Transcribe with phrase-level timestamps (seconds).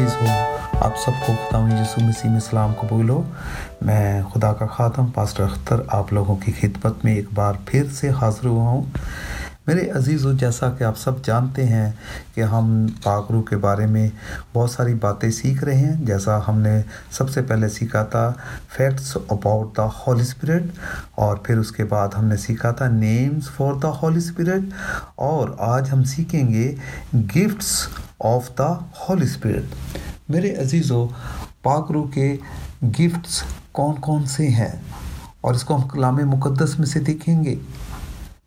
[0.00, 3.22] عزیز ہو آپ سب کو خدا یسو مسیح میں سلام قبول ہو
[3.82, 8.10] میں خدا کا خاتم، پاسٹر اختر، آپ لوگوں کی خدمت میں ایک بار پھر سے
[8.20, 8.82] حاضر ہوا ہوں۔
[9.66, 11.90] میرے عزیز ہو جیسا کہ آپ سب جانتے ہیں
[12.34, 14.08] کہ ہم پاکرو کے بارے میں
[14.52, 18.32] بہت ساری باتیں سیکھ رہے ہیں۔ جیسا ہم نے سب سے پہلے سیکھا تھا
[18.76, 20.62] facts about the Holy Spirit
[21.14, 24.72] اور پھر اس کے بعد ہم نے سیکھا تھا names for the Holy Spirit
[25.28, 26.74] اور آج ہم سیکھیں گے
[27.14, 27.88] gifts
[28.20, 29.74] of the Holy Spirit
[30.28, 31.08] میرے عزیزو،
[31.62, 32.36] پاک روح کے
[32.82, 34.80] گفٹس کون کون سے ہیں؟
[35.40, 37.54] اور اس کو ہم کلام مقدس میں سے دیکھیں گے۔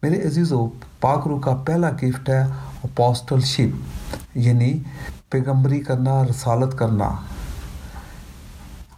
[0.01, 0.69] میرے عزیزو،
[0.99, 2.41] پاک روح کا پہلا گفٹ ہے
[2.83, 4.79] اپوسٹل شپ یعنی
[5.29, 7.09] پیغمبری کرنا، رسالت کرنا۔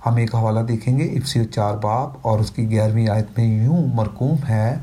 [0.06, 3.88] ہم ایک حوالہ دیکھیں گے افسیو چار باپ اور اس کی گیارہویں آیت میں یوں
[3.94, 4.78] مرکوم ہے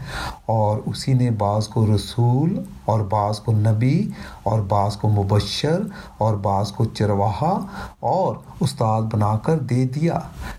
[0.47, 4.11] اور اسی نے بعض کو رسول اور بعض کو نبی
[4.43, 5.83] اور بعض کو مبشر
[6.19, 7.67] اور بعض کو چرواہا
[8.01, 10.19] اور استاد بنا کر دے دیا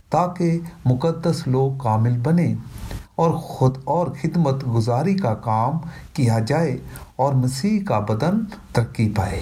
[0.10, 2.56] تاکہ مقدس لوگ کامل بنیں
[3.16, 5.78] اور خود اور خدمت گزاری کا کام
[6.14, 6.78] کیا جائے
[7.16, 8.40] اور مسیح کا بدن
[8.72, 9.42] ترقی پائے۔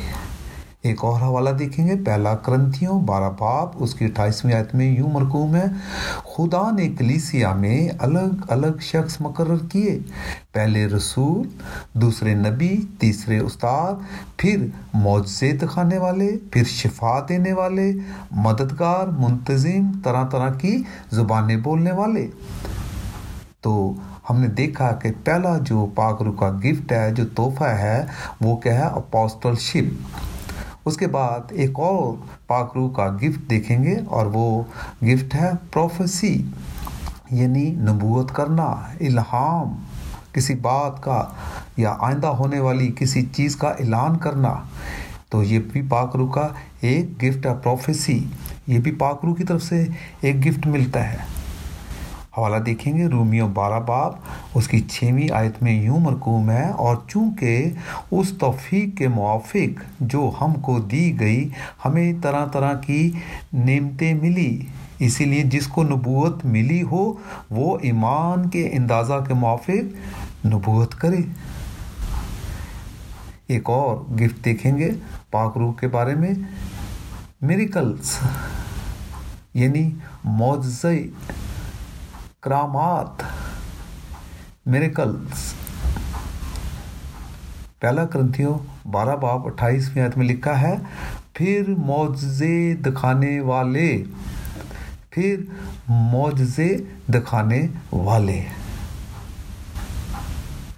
[0.81, 5.09] ایک اور حوالہ دیکھیں گے۔ پہلا کرنتھیوں، بارہ باپ اس کی اٹھائیسویں آیت میں یوں
[5.11, 5.65] مرکوم ہے،
[6.23, 9.99] خدا نے کلیسیا میں الگ الگ شخص مقرر کیے۔
[10.51, 11.47] پہلے رسول،
[11.93, 13.93] دوسرے نبی، تیسرے استاد،
[14.37, 17.91] پھر معجزے دکھانے والے، پھر شفا دینے والے،
[18.31, 22.27] مددگار، منتظم، طرح طرح کی زبانیں بولنے والے۔
[23.61, 23.93] تو
[24.29, 28.05] ہم نے دیکھا کہ پہلا جو پاکرو کا گفٹ ہے، جو تحفہ ہے،
[28.41, 30.30] وہ کیا ہے؟ اپوسٹل شپ
[30.85, 32.13] اس کے بعد ایک اور
[32.47, 34.63] پاکرو کا گفٹ دیکھیں گے اور وہ
[35.03, 36.43] گفٹ ہے پروفیسی
[37.31, 38.65] یعنی نبوت کرنا،
[38.99, 39.83] الہام،
[40.33, 41.23] کسی بات کا
[41.77, 44.55] یا آئندہ ہونے والی کسی چیز کا اعلان کرنا۔
[45.29, 46.47] تو یہ بھی پاکرو کا
[46.81, 48.25] ایک گفٹ ہے، پروفیسی۔
[48.67, 49.87] یہ بھی پاکرو کی طرف سے
[50.21, 51.17] ایک گفٹ ملتا ہے۔
[52.37, 54.13] حوالہ دیکھیں گے، رومیو بارہ باب،
[54.55, 57.69] اس کی چھویں آیت میں یوں مرکوم ہے، اور چونکہ
[58.11, 61.49] اس توفیق کے موافق جو ہم کو دی گئی،
[61.85, 63.11] ہمیں طرح طرح کی
[63.53, 64.65] نعمتیں ملی۔
[64.99, 67.03] اسی لیے جس کو نبوت ملی ہو،
[67.49, 71.21] وہ ایمان کے اندازہ کے موافق نبوت کرے۔
[73.47, 74.89] ایک اور گفٹ دیکھیں گے
[75.31, 76.33] پاک روح کے بارے میں
[77.41, 78.17] میریکلس
[79.53, 79.89] یعنی
[80.23, 80.97] معجزے۔
[82.41, 83.23] کرامات
[84.65, 85.53] میریکلز
[87.79, 90.73] پہلا کرنتھیوں بارہ باپ اٹھائیسویں آیت میں لکھا ہے،
[91.33, 94.03] پھر معجزے دکھانے والے،
[95.09, 95.41] پھر
[95.87, 98.45] معجزے دکھانے والے۔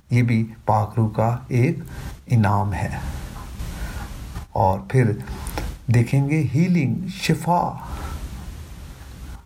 [0.09, 1.79] یہ بھی پاکرو کا ایک
[2.27, 2.99] انعام ہے۔
[4.51, 5.11] اور پھر
[5.87, 7.77] دیکھیں گے ہیلنگ شفا۔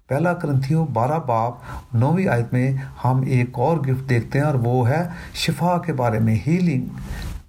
[0.07, 1.53] پہلا کرنتھیوں بارہ باپ،
[1.93, 2.71] نویں آیت میں
[3.03, 6.85] ہم ایک اور گفٹ دیکھتے ہیں اور وہ ہے شفا کے بارے میں، ہیلنگ۔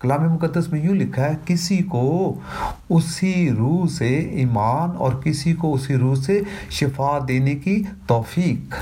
[0.00, 2.34] کلام مقدس میں یوں لکھا ہے، کسی کو
[2.90, 8.74] اسی روح سے ایمان اور کسی کو اسی روح سے شفا دینے کی توفیق۔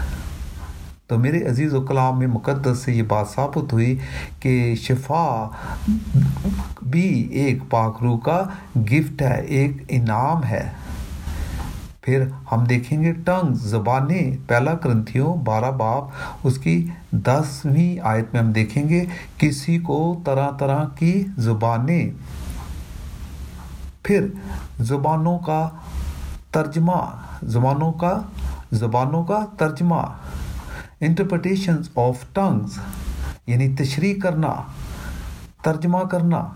[1.06, 3.98] تو میرے عزیز و کلام میں مقدس سے یہ بات ثابت ہوئی
[4.40, 5.48] کہ شفا
[6.82, 8.42] بھی ایک پاک روح کا
[8.76, 10.70] گفٹ ہے، ایک انعام ہے۔
[12.06, 16.04] پھر ہم دیکھیں گے ٹنگ، زبانیں۔ پہلا کرنتھیوں بارہ باپ،
[16.44, 19.04] اس کی دسویں آیت میں ہم دیکھیں گے
[19.36, 22.10] کسی کو طرح طرح کی زبانیں۔
[24.02, 24.26] پھر
[24.78, 25.68] زبانوں کا
[26.50, 28.20] ترجمہ، زبانوں کا
[28.72, 30.00] زبانوں کا ترجمہ۔
[31.00, 32.78] انٹرپریٹیشنز آف ٹنگز
[33.46, 34.54] یعنی تشریح کرنا،
[35.62, 36.48] ترجمہ کرنا۔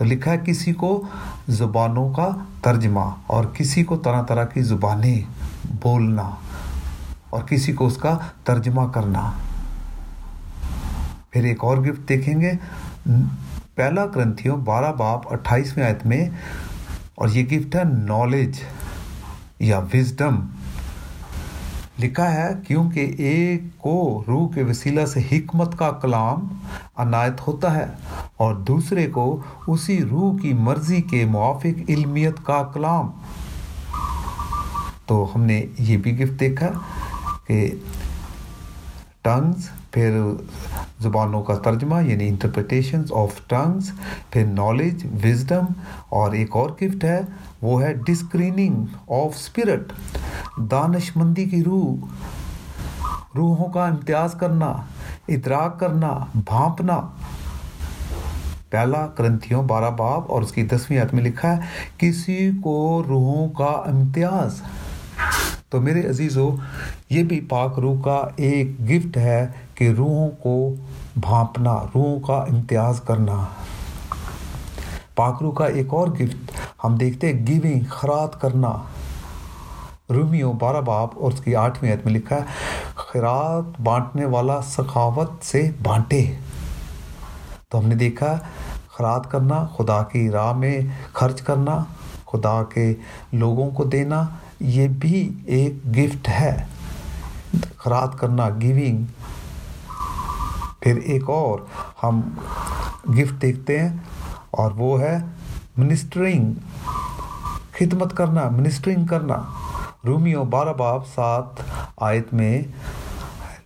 [0.00, 1.02] تو لکھا ہے کسی کو
[1.48, 2.28] زبانوں کا
[2.62, 5.20] ترجمہ اور کسی کو طرح طرح کی زبانیں
[5.82, 6.30] بولنا
[7.30, 9.32] اور کسی کو اس کا ترجمہ کرنا۔
[11.30, 12.52] پھر ایک اور گفٹ دیکھیں گے۔
[13.74, 16.30] پہلا کرنتھیوں بارہ باپ اٹھائیسویں آیت میں
[17.14, 18.60] اور یہ گفٹ ہے نالج
[19.58, 20.40] یا وزڈم
[22.00, 26.46] لکھا ہے، کیونکہ ایک کو روح کے وسیلہ سے حکمت کا کلام
[26.96, 27.86] عنایت ہوتا ہے
[28.36, 29.24] اور دوسرے کو
[29.66, 33.10] اسی روح کی مرضی کے موافق علمیت کا کلام.
[35.06, 36.70] تو ہم نے یہ بھی گفٹ دیکھا
[37.46, 37.68] کہ
[39.22, 40.20] ٹنگز، پھر
[41.00, 43.90] زبانوں کا ترجمہ یعنی انٹرپریٹیشنز آف ٹنگز
[44.30, 45.64] پھر نالج وزڈم
[46.08, 47.20] اور ایک اور گفٹ ہے،
[47.62, 49.92] وہ ہے ڈسکریننگ آف اسپرٹ
[50.70, 52.06] دانش مندی کی روح،
[53.36, 54.72] روحوں کا امتیاز کرنا،
[55.28, 57.00] ادراک کرنا، بھانپنا۔
[58.70, 61.60] پہلا کرنتھیوں بارہ باب اور اس کی دسویں عدم لکھا ہے،
[61.96, 64.60] کسی کو روحوں کا امتیاز۔
[65.68, 66.50] تو میرے عزیزو،
[67.10, 69.46] یہ بھی پاک روح کا ایک گفٹ ہے
[69.80, 70.74] کہ روحوں کو
[71.16, 73.44] بھانپنا، روحوں کا امتیاز کرنا۔
[75.14, 76.50] پاک روح کا ایک اور گفٹ
[76.84, 78.72] ہم دیکھتے ہیں گیونگ خرات کرنا۔
[80.10, 82.40] رومیو بارہ باپ اور اس کی آٹھویں عید میں لکھا ہے
[82.94, 86.34] خیرات بانٹنے والا سخاوت سے بانٹے۔
[87.68, 88.38] تو ہم نے دیکھا،
[88.88, 90.80] خرات کرنا، خدا کی راہ میں
[91.12, 91.84] خرچ کرنا،
[92.32, 92.94] خدا کے
[93.32, 94.26] لوگوں کو دینا،
[94.60, 96.64] یہ بھی ایک گفٹ ہے۔
[97.76, 99.04] خرات کرنا گیونگ
[100.80, 101.58] پھر ایک اور
[102.02, 102.20] ہم
[103.08, 103.96] گفٹ دیکھتے ہیں
[104.50, 105.18] اور وہ ہے
[105.76, 106.52] منسٹرنگ،
[107.78, 109.36] خدمت کرنا، منسٹرنگ کرنا۔
[110.06, 111.44] رومیو بارہ باب سات
[111.96, 112.62] آیت میں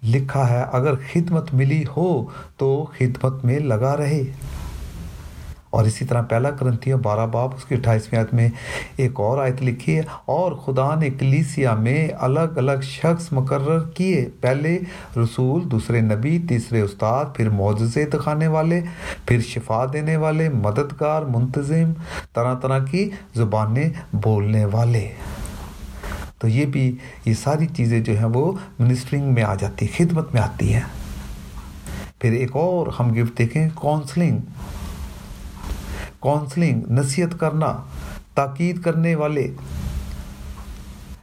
[0.02, 2.24] لکھا ہے، اگر خدمت ملی ہو
[2.56, 4.22] تو خدمت میں لگا رہے۔
[5.74, 8.48] اور اسی طرح پہلا کرنتیوں بارہ باب، اس کی اٹھائیسویں آیت میں
[8.96, 14.28] ایک اور آیت لکھی ہے، اور خدا نے کلیسیا میں الگ الگ شخص مقرر کیے،
[14.40, 14.78] پہلے
[15.16, 18.80] رسول، دوسرے نبی، تیسرے استاد، پھر معجزے دکھانے والے،
[19.26, 21.92] پھر شفا دینے والے، مددگار، منتظم،
[22.32, 25.08] طرح طرح کی زبانیں بولنے والے۔
[26.38, 30.42] تو یہ بھی یہ ساری چیزیں جو ہیں وہ منسٹرنگ میں آ جاتی، خدمت میں
[30.42, 30.82] آتی ہیں۔
[32.18, 34.38] پھر ایک اور ہم گفٹ دیکھیں، کونسلنگ۔
[36.24, 37.72] کونسلنگ نصیحت کرنا
[38.34, 39.46] تاکید کرنے والے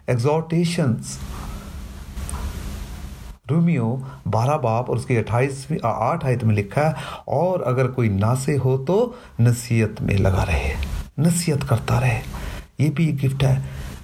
[0.07, 1.17] ایگزورٹیشنس
[3.49, 3.95] رومیو
[4.31, 6.93] بارہ باپ اور اس کی اٹھائیسویں آٹھ آیت میں لکھا ہے
[7.37, 8.97] اور اگر کوئی ناسے ہو تو
[9.39, 10.73] نصیحت میں لگا رہے
[11.17, 12.21] نصیحت کرتا رہے
[12.77, 13.57] یہ بھی ایک گفٹ ہے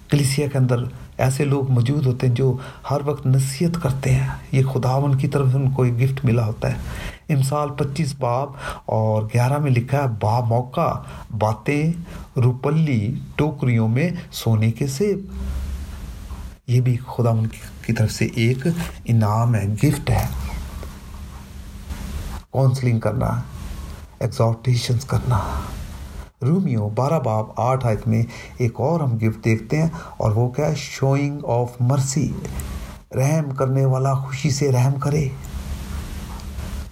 [0.09, 0.83] کلیسیا کے اندر
[1.17, 2.55] ایسے لوگ موجود ہوتے ہیں جو
[2.91, 6.45] ہر وقت نصیحت کرتے ہیں یہ خداون کی طرف سے ان کو ایک گفٹ ملا
[6.45, 8.49] ہوتا ہے امسال پچیس باب
[8.85, 10.93] اور گیارہ میں لکھا ہے، با موقع،
[11.37, 11.93] باتیں،
[12.39, 15.19] روپلی ٹوکریوں میں سونے کے سیب۔
[16.67, 17.47] یہ بھی خدا ان
[17.85, 18.67] کی طرف سے ایک
[19.05, 20.27] انعام ہے، گفٹ ہے۔
[22.49, 23.41] کونسلنگ کرنا
[24.19, 25.39] ایگزورٹیشنس کرنا۔
[26.41, 28.23] رومیو، بارہ باب، آٹھ آیت میں
[28.57, 32.31] ایک اور ہم گفٹ دیکھتے ہیں اور وہ کیا ہے؟ شوئنگ آف مرسی
[33.15, 35.29] رحم کرنے والا خوشی سے رحم کرے۔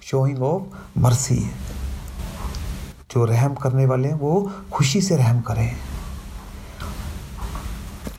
[0.05, 0.61] شوئنگ آف
[0.95, 1.43] مرسی
[3.09, 5.69] جو رحم کرنے والے ہیں، وہ خوشی سے رحم کریں۔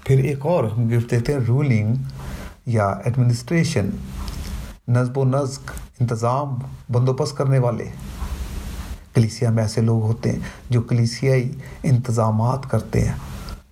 [0.04, 1.94] پھر ایک اور ہم گفٹ دیتے ہیں، رولنگ
[2.66, 3.90] یا ایڈمنسٹریشن۔
[4.88, 6.58] نظم و نسق، انتظام،
[6.92, 7.84] بندوبست کرنے والے۔
[9.14, 10.38] کلیسیا میں ایسے لوگ ہوتے ہیں
[10.70, 11.52] جو کلیسیائی
[11.82, 13.14] انتظامات کرتے ہیں۔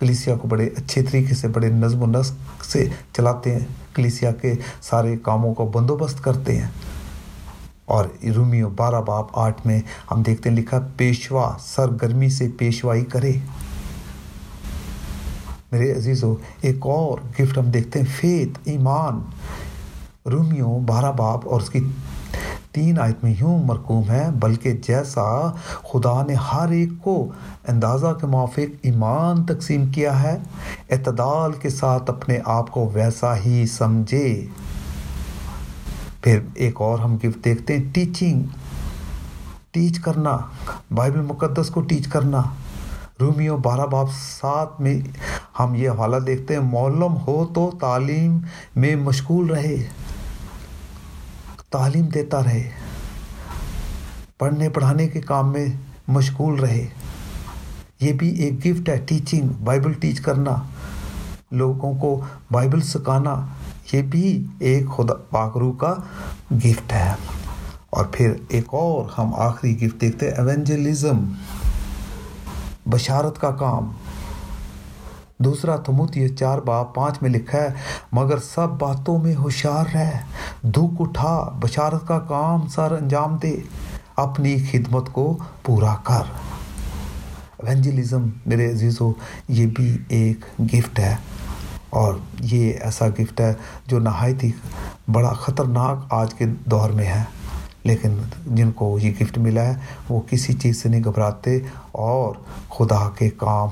[0.00, 4.54] کلیسیا کو بڑے اچھے طریقے سے، بڑے نظم و نسق سے چلاتے ہیں۔ کلیسیا کے
[4.82, 6.68] سارے کاموں کو بندوبست کرتے ہیں۔
[7.86, 8.04] اور
[8.36, 13.32] رومیو بارہ باپ آٹھ میں ہم دیکھتے ہیں لکھا پیشوا، سرگرمی سے پیشوائی کرے۔
[15.72, 19.20] میرے عزیزو، ایک اور گفٹ ہم دیکھتے ہیں، فیت، ایمان۔
[20.30, 21.80] رومیو بارہ باپ اور اس کی
[22.72, 25.52] تین آیت میں یوں مرکوم ہے، بلکہ جیسا
[25.92, 27.28] خدا نے ہر ایک کو
[27.68, 30.38] اندازہ کے موافق ایمان تقسیم کیا ہے،
[30.90, 34.46] اعتدال کے ساتھ اپنے آپ کو ویسا ہی سمجھے۔
[36.24, 38.42] پھر ایک اور ہم گفٹ دیکھتے ہیں ٹیچنگ
[39.70, 40.36] ٹیچ کرنا
[40.90, 42.42] بائبل مقدس کو ٹیچ کرنا۔
[43.20, 44.06] رومیو بارہ باپ
[44.40, 45.00] سات میں
[45.58, 48.38] ہم یہ حوالہ دیکھتے ہیں معلوم ہو تو تعلیم
[48.76, 49.76] میں مشغول رہے،
[51.70, 52.70] تعلیم دیتا رہے،
[54.38, 55.66] پڑھنے پڑھانے کے کام میں
[56.08, 56.86] مشغول رہے۔
[58.00, 60.54] یہ بھی ایک گفٹ ہے ٹیچنگ بائبل ٹیچ کرنا۔
[61.50, 63.46] لوگوں کو بائبل سکھانا۔
[63.92, 65.94] یہ بھی ایک خدا پاکرو کا
[66.50, 67.12] گفٹ ہے۔
[67.90, 71.32] اور پھر ایک اور ہم آخری گفٹ دیکھتے ہیں ایونجلزم
[72.86, 73.92] بشارت کا کام۔
[75.38, 77.68] دوسرا تموتی چار باپ پانچ میں لکھا ہے،
[78.12, 80.10] مگر سب باتوں میں ہوشیار رہ
[80.62, 83.60] دکھ اٹھا، بشارت کا کام سر انجام دے،
[84.16, 86.22] اپنی خدمت کو پورا کر۔
[87.58, 89.12] ایونجلزم میرے عزیزو،
[89.48, 91.16] یہ بھی ایک گفٹ ہے۔
[91.94, 93.54] اور یہ ایسا گفٹ ہے
[93.86, 94.50] جو نہایت ہی
[95.12, 97.22] بڑا خطرناک آج کے دور میں ہے۔
[97.84, 99.74] لیکن جن کو یہ گفٹ ملا ہے،
[100.08, 101.58] وہ کسی چیز سے نہیں گھبراتے
[101.92, 102.34] اور
[102.70, 103.68] خدا کے کام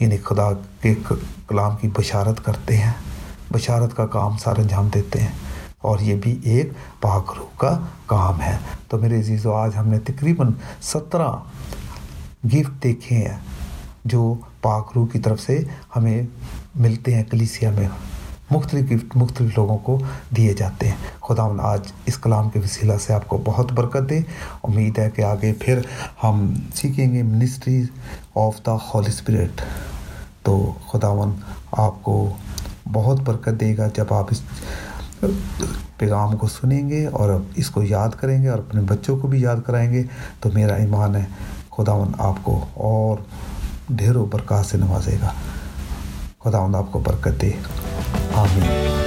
[0.00, 0.48] یعنی خدا
[0.80, 0.94] کے
[1.48, 2.92] کلام کی بشارت کرتے ہیں۔
[3.52, 5.32] بشارت کا کام سارا انجام دیتے ہیں۔
[5.78, 9.88] اور یہ بھی ایک پاک روح کا کام ہے۔ تو میرے عزیز و آج ہم
[9.88, 10.52] نے تقریباً
[10.82, 11.30] سترہ
[12.44, 13.38] گفٹ دیکھے ہیں،
[14.04, 14.34] جو
[14.66, 15.62] پاک روح کی طرف سے
[15.96, 16.22] ہمیں
[16.74, 17.88] ملتے ہیں کلیسیا میں
[18.50, 19.98] مختلف گفٹ مختلف لوگوں کو
[20.36, 24.20] دیے جاتے ہیں۔ خدا آج اس کلام کے وسیلہ سے آپ کو بہت برکت دے۔
[24.62, 25.80] امید ہے کہ آگے پھر
[26.24, 27.86] ہم سیکھیں گے ministries
[28.34, 29.62] of the holy spirit
[30.42, 31.30] تو خداون
[31.72, 32.16] آپ کو
[32.92, 34.42] بہت برکت دے گا جب آپ اس
[35.98, 39.40] پیغام کو سنیں گے اور اس کو یاد کریں گے اور اپنے بچوں کو بھی
[39.40, 40.02] یاد کرائیں گے۔
[40.40, 41.24] تو میرا ایمان ہے
[41.76, 43.16] خداون آپ کو اور
[43.90, 45.32] ڈھیروں برکات سے نوازے گا۔
[46.44, 47.50] خدا آپ کو برکت دے۔
[48.34, 49.05] آمین۔